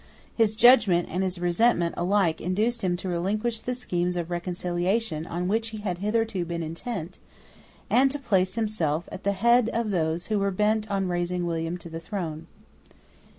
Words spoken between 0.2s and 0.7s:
His